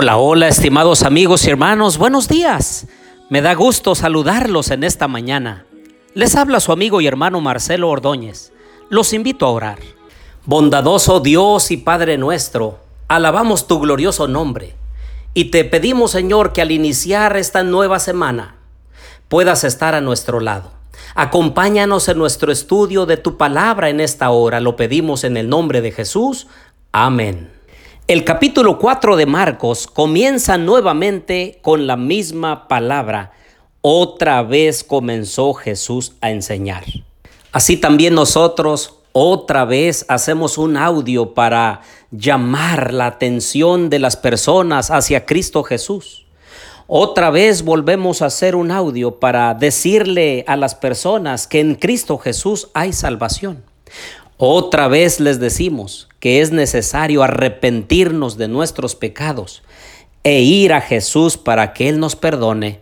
Hola, 0.00 0.16
hola, 0.16 0.46
estimados 0.46 1.02
amigos 1.02 1.44
y 1.44 1.50
hermanos, 1.50 1.98
buenos 1.98 2.28
días. 2.28 2.86
Me 3.30 3.42
da 3.42 3.52
gusto 3.54 3.96
saludarlos 3.96 4.70
en 4.70 4.84
esta 4.84 5.08
mañana. 5.08 5.66
Les 6.14 6.36
habla 6.36 6.60
su 6.60 6.70
amigo 6.70 7.00
y 7.00 7.08
hermano 7.08 7.40
Marcelo 7.40 7.90
Ordóñez. 7.90 8.52
Los 8.90 9.12
invito 9.12 9.44
a 9.44 9.50
orar. 9.50 9.80
Bondadoso 10.44 11.18
Dios 11.18 11.72
y 11.72 11.78
Padre 11.78 12.16
nuestro, 12.16 12.78
alabamos 13.08 13.66
tu 13.66 13.80
glorioso 13.80 14.28
nombre 14.28 14.76
y 15.34 15.46
te 15.46 15.64
pedimos, 15.64 16.12
Señor, 16.12 16.52
que 16.52 16.62
al 16.62 16.70
iniciar 16.70 17.36
esta 17.36 17.64
nueva 17.64 17.98
semana 17.98 18.54
puedas 19.26 19.64
estar 19.64 19.96
a 19.96 20.00
nuestro 20.00 20.38
lado. 20.38 20.70
Acompáñanos 21.16 22.08
en 22.08 22.18
nuestro 22.18 22.52
estudio 22.52 23.04
de 23.04 23.16
tu 23.16 23.36
palabra 23.36 23.88
en 23.88 23.98
esta 23.98 24.30
hora. 24.30 24.60
Lo 24.60 24.76
pedimos 24.76 25.24
en 25.24 25.36
el 25.36 25.48
nombre 25.48 25.80
de 25.80 25.90
Jesús. 25.90 26.46
Amén. 26.92 27.57
El 28.08 28.24
capítulo 28.24 28.78
4 28.78 29.16
de 29.16 29.26
Marcos 29.26 29.86
comienza 29.86 30.56
nuevamente 30.56 31.58
con 31.60 31.86
la 31.86 31.98
misma 31.98 32.66
palabra. 32.66 33.32
Otra 33.82 34.42
vez 34.42 34.82
comenzó 34.82 35.52
Jesús 35.52 36.14
a 36.22 36.30
enseñar. 36.30 36.84
Así 37.52 37.76
también 37.76 38.14
nosotros 38.14 39.00
otra 39.12 39.66
vez 39.66 40.06
hacemos 40.08 40.56
un 40.56 40.78
audio 40.78 41.34
para 41.34 41.82
llamar 42.10 42.94
la 42.94 43.04
atención 43.04 43.90
de 43.90 43.98
las 43.98 44.16
personas 44.16 44.90
hacia 44.90 45.26
Cristo 45.26 45.62
Jesús. 45.62 46.24
Otra 46.86 47.28
vez 47.28 47.62
volvemos 47.62 48.22
a 48.22 48.26
hacer 48.26 48.56
un 48.56 48.70
audio 48.70 49.20
para 49.20 49.52
decirle 49.52 50.46
a 50.48 50.56
las 50.56 50.74
personas 50.74 51.46
que 51.46 51.60
en 51.60 51.74
Cristo 51.74 52.16
Jesús 52.16 52.68
hay 52.72 52.94
salvación. 52.94 53.62
Otra 54.40 54.86
vez 54.86 55.18
les 55.18 55.40
decimos 55.40 56.08
que 56.20 56.40
es 56.40 56.52
necesario 56.52 57.24
arrepentirnos 57.24 58.38
de 58.38 58.46
nuestros 58.46 58.94
pecados 58.94 59.64
e 60.22 60.42
ir 60.42 60.72
a 60.72 60.80
Jesús 60.80 61.36
para 61.36 61.72
que 61.72 61.88
Él 61.88 61.98
nos 61.98 62.14
perdone, 62.14 62.78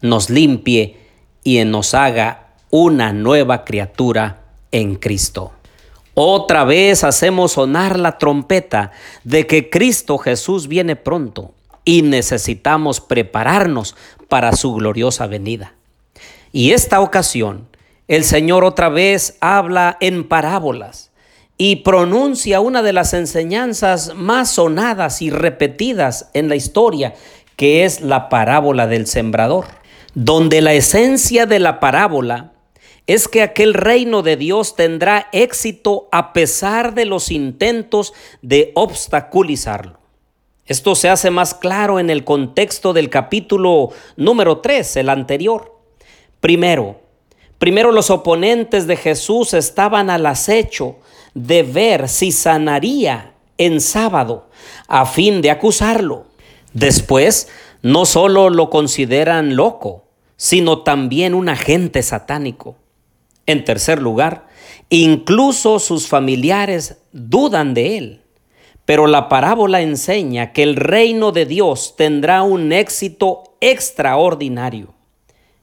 nos 0.00 0.30
limpie 0.30 0.98
y 1.42 1.64
nos 1.64 1.94
haga 1.94 2.54
una 2.70 3.12
nueva 3.12 3.64
criatura 3.64 4.44
en 4.70 4.94
Cristo. 4.94 5.50
Otra 6.14 6.62
vez 6.62 7.02
hacemos 7.02 7.52
sonar 7.52 7.98
la 7.98 8.16
trompeta 8.16 8.92
de 9.24 9.48
que 9.48 9.68
Cristo 9.68 10.16
Jesús 10.16 10.68
viene 10.68 10.94
pronto 10.94 11.54
y 11.84 12.02
necesitamos 12.02 13.00
prepararnos 13.00 13.96
para 14.28 14.52
su 14.52 14.74
gloriosa 14.74 15.26
venida. 15.26 15.74
Y 16.52 16.70
esta 16.70 17.00
ocasión 17.00 17.69
el 18.10 18.24
Señor 18.24 18.64
otra 18.64 18.88
vez 18.88 19.36
habla 19.40 19.96
en 20.00 20.26
parábolas 20.26 21.12
y 21.56 21.76
pronuncia 21.76 22.58
una 22.58 22.82
de 22.82 22.92
las 22.92 23.14
enseñanzas 23.14 24.16
más 24.16 24.50
sonadas 24.50 25.22
y 25.22 25.30
repetidas 25.30 26.28
en 26.34 26.48
la 26.48 26.56
historia, 26.56 27.14
que 27.54 27.84
es 27.84 28.00
la 28.00 28.28
parábola 28.28 28.88
del 28.88 29.06
sembrador, 29.06 29.66
donde 30.12 30.60
la 30.60 30.72
esencia 30.72 31.46
de 31.46 31.60
la 31.60 31.78
parábola 31.78 32.52
es 33.06 33.28
que 33.28 33.42
aquel 33.42 33.74
reino 33.74 34.22
de 34.22 34.36
Dios 34.36 34.74
tendrá 34.74 35.28
éxito 35.30 36.08
a 36.10 36.32
pesar 36.32 36.94
de 36.94 37.04
los 37.04 37.30
intentos 37.30 38.12
de 38.42 38.72
obstaculizarlo. 38.74 40.00
Esto 40.66 40.96
se 40.96 41.08
hace 41.08 41.30
más 41.30 41.54
claro 41.54 42.00
en 42.00 42.10
el 42.10 42.24
contexto 42.24 42.92
del 42.92 43.08
capítulo 43.08 43.90
número 44.16 44.58
3, 44.58 44.96
el 44.96 45.10
anterior. 45.10 45.78
Primero, 46.40 47.09
Primero 47.60 47.92
los 47.92 48.08
oponentes 48.08 48.86
de 48.86 48.96
Jesús 48.96 49.52
estaban 49.52 50.08
al 50.08 50.24
acecho 50.24 50.96
de 51.34 51.62
ver 51.62 52.08
si 52.08 52.32
sanaría 52.32 53.34
en 53.58 53.82
sábado 53.82 54.48
a 54.88 55.04
fin 55.04 55.42
de 55.42 55.50
acusarlo. 55.50 56.24
Después, 56.72 57.48
no 57.82 58.06
solo 58.06 58.48
lo 58.48 58.70
consideran 58.70 59.56
loco, 59.56 60.06
sino 60.38 60.78
también 60.84 61.34
un 61.34 61.50
agente 61.50 62.02
satánico. 62.02 62.76
En 63.44 63.62
tercer 63.62 64.00
lugar, 64.00 64.46
incluso 64.88 65.80
sus 65.80 66.08
familiares 66.08 67.02
dudan 67.12 67.74
de 67.74 67.98
él. 67.98 68.22
Pero 68.86 69.06
la 69.06 69.28
parábola 69.28 69.82
enseña 69.82 70.54
que 70.54 70.62
el 70.62 70.76
reino 70.76 71.30
de 71.30 71.44
Dios 71.44 71.94
tendrá 71.98 72.42
un 72.42 72.72
éxito 72.72 73.42
extraordinario 73.60 74.94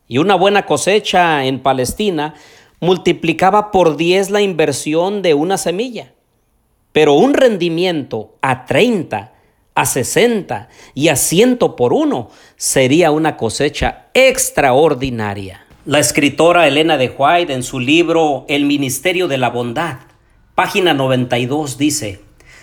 y 0.08 0.18
una 0.20 0.36
buena 0.36 0.66
cosecha 0.66 1.46
en 1.46 1.62
Palestina 1.62 2.34
multiplicaba 2.80 3.72
por 3.72 3.98
10 3.98 4.30
la 4.30 4.42
inversión 4.42 5.22
de 5.22 5.34
una 5.34 5.58
semilla. 5.58 6.14
Pero 6.92 7.14
un 7.14 7.34
rendimiento 7.34 8.36
a 8.42 8.66
30, 8.66 9.34
a 9.76 9.86
60 9.86 10.70
y 10.94 11.10
a 11.10 11.16
100 11.16 11.58
por 11.78 11.94
uno 11.94 12.30
sería 12.56 13.12
una 13.12 13.38
cosecha 13.38 14.08
extraordinaria. 14.14 15.66
La 15.86 16.00
escritora 16.00 16.68
Elena 16.68 16.98
de 16.98 17.14
White 17.18 17.54
en 17.54 17.64
su 17.64 17.80
libro 17.80 18.46
El 18.50 18.66
Ministerio 18.66 19.28
de 19.28 19.38
la 19.38 19.50
Bondad, 19.50 20.00
página 20.56 20.94
92 20.94 21.78
dice, 21.78 22.22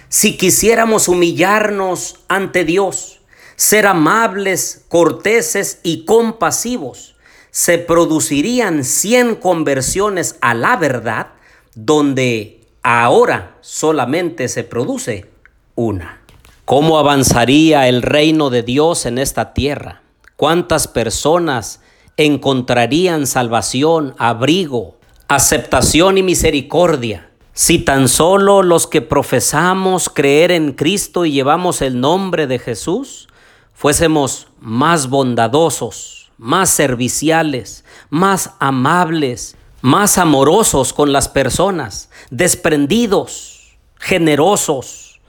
si 0.08 0.36
quisiéramos 0.36 1.08
humillarnos 1.08 2.20
ante 2.28 2.64
Dios, 2.64 3.20
ser 3.56 3.86
amables, 3.86 4.84
corteses 4.88 5.80
y 5.82 6.04
compasivos, 6.04 7.13
se 7.54 7.78
producirían 7.78 8.82
100 8.82 9.36
conversiones 9.36 10.38
a 10.40 10.54
la 10.54 10.76
verdad, 10.76 11.28
donde 11.76 12.66
ahora 12.82 13.58
solamente 13.60 14.48
se 14.48 14.64
produce 14.64 15.30
una. 15.76 16.20
¿Cómo 16.64 16.98
avanzaría 16.98 17.86
el 17.86 18.02
reino 18.02 18.50
de 18.50 18.64
Dios 18.64 19.06
en 19.06 19.18
esta 19.18 19.54
tierra? 19.54 20.02
¿Cuántas 20.34 20.88
personas 20.88 21.80
encontrarían 22.16 23.24
salvación, 23.28 24.16
abrigo, 24.18 24.96
aceptación 25.28 26.18
y 26.18 26.24
misericordia? 26.24 27.30
Si 27.52 27.78
tan 27.78 28.08
solo 28.08 28.64
los 28.64 28.88
que 28.88 29.00
profesamos 29.00 30.08
creer 30.08 30.50
en 30.50 30.72
Cristo 30.72 31.24
y 31.24 31.30
llevamos 31.30 31.82
el 31.82 32.00
nombre 32.00 32.48
de 32.48 32.58
Jesús, 32.58 33.28
fuésemos 33.72 34.48
más 34.58 35.08
bondadosos, 35.08 36.23
más 36.38 36.70
serviciales, 36.70 37.84
más 38.10 38.50
amables, 38.58 39.56
más 39.80 40.18
amorosos 40.18 40.92
con 40.92 41.12
las 41.12 41.28
personas, 41.28 42.08
desprendidos, 42.30 43.76
generosos, 43.98 45.20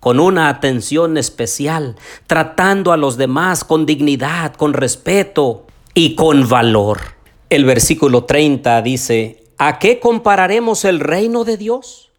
con 0.00 0.20
una 0.20 0.48
atención 0.48 1.16
especial, 1.16 1.96
tratando 2.26 2.92
a 2.92 2.96
los 2.96 3.16
demás 3.16 3.64
con 3.64 3.86
dignidad, 3.86 4.54
con 4.54 4.72
respeto 4.72 5.66
y 5.94 6.14
con 6.14 6.48
valor. 6.48 7.00
El 7.48 7.64
versículo 7.64 8.24
30 8.24 8.82
dice, 8.82 9.44
¿a 9.58 9.78
qué 9.78 10.00
compararemos 10.00 10.84
el 10.84 11.00
reino 11.00 11.44
de 11.44 11.56
Dios? 11.56 12.10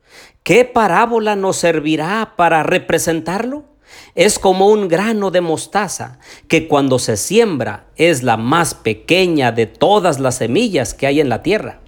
¿Qué 0.44 0.66
parábola 0.66 1.35
nos 1.35 1.57
servirá 1.57 2.33
para 2.35 2.63
representarlo? 2.63 3.66
Es 4.16 4.39
como 4.39 4.67
un 4.67 4.88
grano 4.88 5.31
de 5.31 5.41
mostaza 5.41 6.19
que 6.47 6.67
cuando 6.67 7.00
se 7.00 7.17
siembra 7.17 7.85
es 7.97 8.23
la 8.23 8.38
más 8.38 8.73
pequeña 8.73 9.51
de 9.51 9.66
todas 9.66 10.19
las 10.19 10.35
semillas 10.35 10.94
que 10.94 11.07
hay 11.07 11.19
en 11.19 11.29
la 11.29 11.44
tierra. 11.44 11.79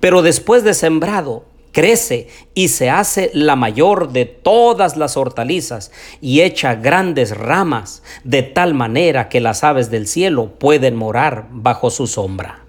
Pero 0.00 0.22
después 0.22 0.64
de 0.64 0.74
sembrado, 0.74 1.44
crece 1.72 2.28
y 2.54 2.68
se 2.68 2.90
hace 2.90 3.30
la 3.34 3.54
mayor 3.54 4.10
de 4.10 4.24
todas 4.24 4.96
las 4.96 5.16
hortalizas 5.16 5.92
y 6.20 6.40
echa 6.40 6.74
grandes 6.74 7.36
ramas 7.36 8.02
de 8.24 8.42
tal 8.42 8.74
manera 8.74 9.28
que 9.28 9.40
las 9.40 9.62
aves 9.64 9.90
del 9.90 10.06
cielo 10.06 10.50
pueden 10.58 10.96
morar 10.96 11.46
bajo 11.50 11.90
su 11.90 12.06
sombra. 12.06 12.64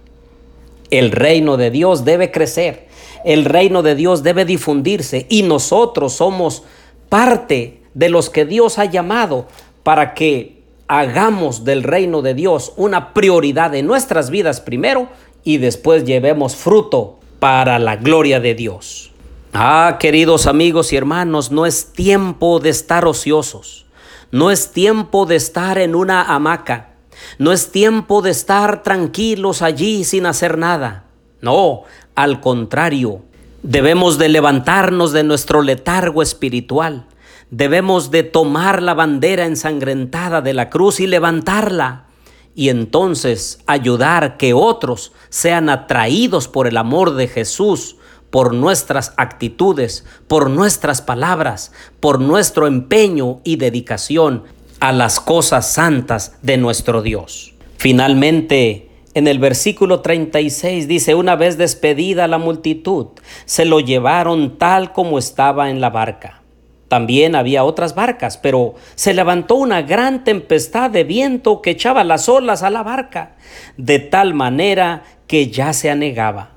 El 0.91 1.11
reino 1.11 1.57
de 1.57 1.71
Dios 1.71 2.05
debe 2.05 2.31
crecer, 2.31 2.87
el 3.25 3.45
reino 3.45 3.81
de 3.83 3.95
Dios 3.95 4.23
debe 4.23 4.45
difundirse 4.45 5.25
y 5.29 5.43
nosotros 5.43 6.13
somos 6.13 6.63
parte 7.09 7.78
de 7.93 8.09
los 8.09 8.29
que 8.29 8.45
Dios 8.45 8.79
ha 8.79 8.85
llamado 8.85 9.47
para 9.83 10.13
que 10.13 10.63
hagamos 10.87 11.63
del 11.63 11.83
reino 11.83 12.21
de 12.21 12.33
Dios 12.33 12.73
una 12.75 13.13
prioridad 13.13 13.75
en 13.75 13.85
nuestras 13.85 14.29
vidas 14.29 14.59
primero 14.59 15.07
y 15.43 15.57
después 15.57 16.03
llevemos 16.03 16.55
fruto 16.55 17.19
para 17.39 17.79
la 17.79 17.95
gloria 17.95 18.39
de 18.39 18.55
Dios. 18.55 19.11
Ah, 19.53 19.97
queridos 19.99 20.45
amigos 20.47 20.93
y 20.93 20.97
hermanos, 20.97 21.51
no 21.51 21.65
es 21.65 21.93
tiempo 21.93 22.59
de 22.59 22.69
estar 22.69 23.05
ociosos, 23.05 23.85
no 24.31 24.51
es 24.51 24.71
tiempo 24.71 25.25
de 25.25 25.37
estar 25.37 25.77
en 25.77 25.95
una 25.95 26.23
hamaca, 26.23 26.91
no 27.37 27.51
es 27.51 27.71
tiempo 27.71 28.21
de 28.21 28.31
estar 28.31 28.83
tranquilos 28.83 29.61
allí 29.61 30.03
sin 30.03 30.25
hacer 30.25 30.57
nada. 30.57 31.05
No, 31.41 31.83
al 32.15 32.41
contrario, 32.41 33.21
debemos 33.63 34.17
de 34.17 34.29
levantarnos 34.29 35.11
de 35.13 35.23
nuestro 35.23 35.61
letargo 35.61 36.21
espiritual 36.21 37.05
debemos 37.51 38.11
de 38.11 38.23
tomar 38.23 38.81
la 38.81 38.93
bandera 38.93 39.45
ensangrentada 39.45 40.41
de 40.41 40.53
la 40.53 40.69
cruz 40.69 40.99
y 40.99 41.07
levantarla 41.07 42.05
y 42.55 42.69
entonces 42.69 43.59
ayudar 43.67 44.37
que 44.37 44.53
otros 44.53 45.13
sean 45.29 45.69
atraídos 45.69 46.47
por 46.47 46.67
el 46.67 46.77
amor 46.77 47.15
de 47.15 47.27
Jesús, 47.27 47.95
por 48.29 48.53
nuestras 48.53 49.13
actitudes, 49.17 50.05
por 50.27 50.49
nuestras 50.49 51.01
palabras, 51.01 51.71
por 51.99 52.19
nuestro 52.19 52.67
empeño 52.67 53.39
y 53.43 53.55
dedicación 53.55 54.43
a 54.79 54.91
las 54.91 55.19
cosas 55.19 55.71
santas 55.71 56.37
de 56.41 56.57
nuestro 56.57 57.01
Dios. 57.01 57.53
Finalmente, 57.77 58.89
en 59.13 59.27
el 59.27 59.39
versículo 59.39 60.01
36 60.01 60.87
dice, 60.87 61.15
una 61.15 61.35
vez 61.35 61.57
despedida 61.57 62.27
la 62.27 62.37
multitud, 62.37 63.07
se 63.45 63.65
lo 63.65 63.79
llevaron 63.79 64.57
tal 64.57 64.93
como 64.93 65.17
estaba 65.17 65.69
en 65.69 65.81
la 65.81 65.89
barca. 65.89 66.38
También 66.89 67.35
había 67.35 67.63
otras 67.63 67.95
barcas, 67.95 68.37
pero 68.37 68.75
se 68.95 69.13
levantó 69.13 69.55
una 69.55 69.81
gran 69.81 70.25
tempestad 70.25 70.89
de 70.89 71.05
viento 71.05 71.61
que 71.61 71.69
echaba 71.69 72.03
las 72.03 72.27
olas 72.27 72.61
a 72.61 72.69
la 72.69 72.83
barca, 72.83 73.37
de 73.77 73.99
tal 73.99 74.33
manera 74.33 75.03
que 75.27 75.49
ya 75.49 75.71
se 75.71 75.89
anegaba. 75.89 76.51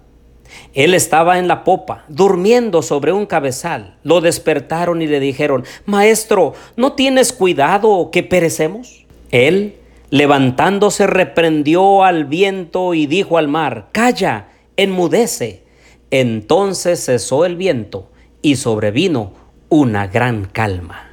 Él 0.74 0.94
estaba 0.94 1.38
en 1.38 1.46
la 1.46 1.62
popa, 1.62 2.04
durmiendo 2.08 2.82
sobre 2.82 3.12
un 3.12 3.26
cabezal. 3.26 3.98
Lo 4.02 4.20
despertaron 4.20 5.00
y 5.02 5.06
le 5.06 5.20
dijeron, 5.20 5.64
Maestro, 5.86 6.54
¿no 6.76 6.94
tienes 6.94 7.32
cuidado 7.32 8.10
que 8.10 8.24
perecemos? 8.24 9.06
Él 9.30 9.76
Levantándose 10.12 11.06
reprendió 11.06 12.04
al 12.04 12.26
viento 12.26 12.92
y 12.92 13.06
dijo 13.06 13.38
al 13.38 13.48
mar, 13.48 13.88
Calla, 13.92 14.48
enmudece. 14.76 15.64
Entonces 16.10 17.02
cesó 17.06 17.46
el 17.46 17.56
viento 17.56 18.10
y 18.42 18.56
sobrevino 18.56 19.32
una 19.72 20.06
gran 20.06 20.44
calma. 20.44 21.06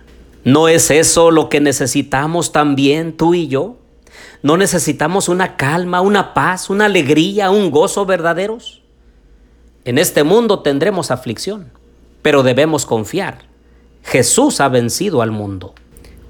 ¿No 0.44 0.68
es 0.68 0.92
eso 0.92 1.32
lo 1.32 1.48
que 1.48 1.62
necesitamos 1.62 2.52
también 2.52 3.16
tú 3.16 3.34
y 3.34 3.48
yo? 3.48 3.78
¿No 4.44 4.58
necesitamos 4.58 5.30
una 5.30 5.56
calma, 5.56 6.02
una 6.02 6.34
paz, 6.34 6.70
una 6.70 6.86
alegría, 6.86 7.52
un 7.52 7.72
gozo 7.72 8.06
verdaderos? 8.06 8.82
En 9.86 9.98
este 9.98 10.26
mundo 10.26 10.60
tendremos 10.60 11.10
aflicción, 11.10 11.72
pero 12.22 12.44
debemos 12.44 12.86
confiar. 12.86 13.46
Jesús 14.04 14.60
ha 14.60 14.68
vencido 14.68 15.22
al 15.22 15.32
mundo. 15.32 15.74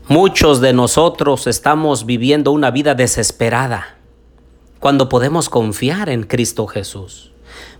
Muchos 0.08 0.62
de 0.62 0.72
nosotros 0.74 1.48
estamos 1.48 2.06
viviendo 2.06 2.52
una 2.52 2.70
vida 2.70 2.94
desesperada 2.94 3.98
cuando 4.80 5.10
podemos 5.10 5.50
confiar 5.50 6.10
en 6.10 6.22
Cristo 6.26 6.68
Jesús. 6.68 7.32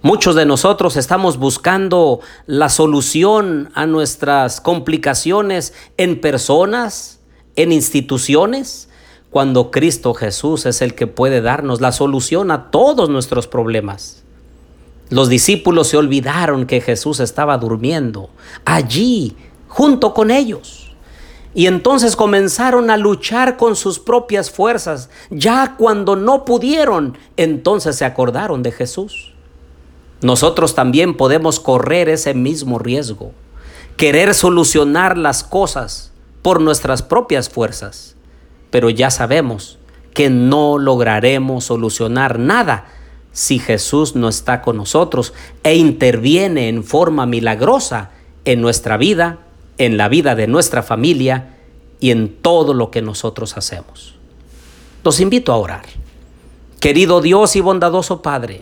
Muchos 0.02 0.36
de 0.36 0.46
nosotros 0.46 0.96
estamos 0.96 1.38
buscando 1.38 2.22
la 2.46 2.70
solución 2.70 3.70
a 3.74 3.86
nuestras 3.86 4.62
complicaciones 4.62 5.74
en 5.98 6.22
personas, 6.22 7.20
en 7.56 7.72
instituciones, 7.72 8.90
cuando 9.30 9.72
Cristo 9.72 10.14
Jesús 10.14 10.66
es 10.66 10.82
el 10.82 10.96
que 10.96 11.08
puede 11.08 11.42
darnos 11.42 11.82
la 11.82 11.92
solución 11.92 12.52
a 12.52 12.72
todos 12.72 13.10
nuestros 13.10 13.48
problemas. 13.48 14.24
Los 15.10 15.30
discípulos 15.30 15.88
se 15.88 15.98
olvidaron 15.98 16.66
que 16.66 16.82
Jesús 16.82 17.20
estaba 17.20 17.58
durmiendo 17.58 18.30
allí 18.66 19.36
junto 19.68 20.14
con 20.14 20.32
ellos. 20.32 20.96
Y 21.54 21.66
entonces 21.66 22.16
comenzaron 22.16 22.92
a 22.92 22.98
luchar 22.98 23.58
con 23.58 23.76
sus 23.76 23.98
propias 23.98 24.52
fuerzas. 24.52 25.10
Ya 25.32 25.76
cuando 25.78 26.16
no 26.16 26.46
pudieron, 26.46 27.18
entonces 27.38 27.96
se 27.96 28.06
acordaron 28.06 28.62
de 28.62 28.72
Jesús. 28.72 29.34
Nosotros 30.22 30.76
también 30.76 31.16
podemos 31.16 31.60
correr 31.60 32.10
ese 32.10 32.34
mismo 32.34 32.80
riesgo. 32.80 33.32
Querer 33.98 34.34
solucionar 34.34 35.18
las 35.18 35.44
cosas 35.44 36.12
por 36.42 36.62
nuestras 36.62 37.02
propias 37.02 37.50
fuerzas. 37.50 38.16
Pero 38.72 38.90
ya 38.90 39.12
sabemos 39.12 39.78
que 40.14 40.30
no 40.30 40.78
lograremos 40.78 41.66
solucionar 41.66 42.40
nada 42.40 42.86
si 43.32 43.60
Jesús 43.60 44.16
no 44.16 44.28
está 44.28 44.62
con 44.62 44.78
nosotros 44.78 45.34
e 45.64 45.76
interviene 45.76 46.68
en 46.68 46.84
forma 46.84 47.26
milagrosa 47.26 48.12
en 48.46 48.62
nuestra 48.62 48.98
vida 48.98 49.40
en 49.80 49.98
la 49.98 50.10
vida 50.10 50.36
de 50.36 50.46
nuestra 50.46 50.84
familia 50.84 51.56
y 52.00 52.12
en 52.12 52.36
todo 52.36 52.76
lo 52.76 52.92
que 52.92 53.02
nosotros 53.02 53.58
hacemos. 53.58 54.14
Los 55.04 55.20
invito 55.22 55.52
a 55.52 55.58
orar. 55.58 55.86
Querido 56.80 57.22
Dios 57.22 57.56
y 57.56 57.62
bondadoso 57.62 58.22
Padre, 58.22 58.62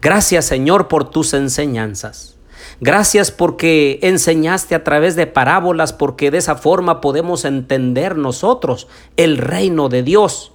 gracias 0.00 0.44
Señor 0.44 0.88
por 0.88 1.10
tus 1.10 1.34
enseñanzas. 1.34 2.36
Gracias 2.80 3.32
porque 3.32 3.98
enseñaste 4.02 4.74
a 4.74 4.84
través 4.84 5.16
de 5.16 5.26
parábolas, 5.26 5.92
porque 5.92 6.30
de 6.30 6.38
esa 6.38 6.54
forma 6.54 7.00
podemos 7.00 7.44
entender 7.44 8.16
nosotros 8.16 8.86
el 9.16 9.36
reino 9.38 9.88
de 9.88 10.04
Dios 10.04 10.52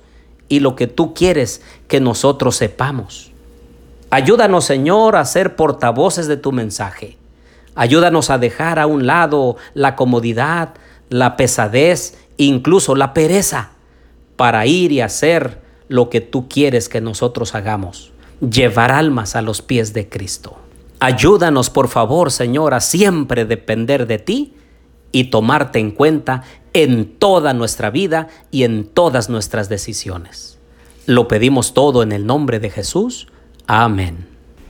y 0.47 0.61
lo 0.61 0.75
que 0.75 0.87
tú 0.87 1.13
quieres 1.13 1.61
que 1.87 1.99
nosotros 1.99 2.55
sepamos. 2.55 3.31
Ayúdanos, 4.09 4.65
Señor, 4.65 5.15
a 5.15 5.25
ser 5.25 5.55
portavoces 5.55 6.27
de 6.27 6.37
tu 6.37 6.51
mensaje. 6.51 7.17
Ayúdanos 7.75 8.29
a 8.29 8.37
dejar 8.37 8.79
a 8.79 8.85
un 8.85 9.07
lado 9.07 9.57
la 9.73 9.95
comodidad, 9.95 10.75
la 11.09 11.35
pesadez, 11.35 12.15
incluso 12.37 12.95
la 12.95 13.13
pereza, 13.13 13.71
para 14.35 14.65
ir 14.65 14.91
y 14.91 15.01
hacer 15.01 15.61
lo 15.87 16.09
que 16.09 16.21
tú 16.21 16.47
quieres 16.47 16.87
que 16.87 17.01
nosotros 17.01 17.55
hagamos, 17.55 18.12
llevar 18.39 18.91
almas 18.91 19.35
a 19.35 19.41
los 19.41 19.61
pies 19.61 19.93
de 19.93 20.09
Cristo. 20.09 20.57
Ayúdanos, 20.99 21.69
por 21.69 21.89
favor, 21.89 22.31
Señor, 22.31 22.73
a 22.73 22.79
siempre 22.79 23.45
depender 23.45 24.07
de 24.07 24.19
ti 24.19 24.53
y 25.11 25.25
tomarte 25.25 25.79
en 25.79 25.91
cuenta 25.91 26.43
en 26.73 27.17
toda 27.19 27.53
nuestra 27.53 27.89
vida 27.89 28.29
y 28.51 28.63
en 28.63 28.85
todas 28.85 29.29
nuestras 29.29 29.69
decisiones. 29.69 30.57
Lo 31.05 31.27
pedimos 31.27 31.73
todo 31.73 32.03
en 32.03 32.11
el 32.11 32.25
nombre 32.25 32.59
de 32.59 32.69
Jesús. 32.69 33.27
Amén. 33.67 34.32